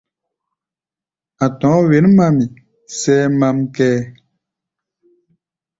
A̧ 1.45 1.55
tɔ̧ɔ̧́ 1.59 1.85
wěn-mami, 1.89 2.45
sʼɛ́ɛ́ 2.97 3.33
mám 3.39 3.57
kʼɛ́ɛ́. 3.75 4.03